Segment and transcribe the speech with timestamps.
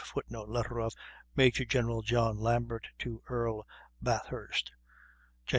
[0.03, 0.95] [Footnote: Letter of
[1.35, 3.67] Major General John Lambert to Earl
[4.01, 4.71] Bathurst,
[5.45, 5.49] Jan.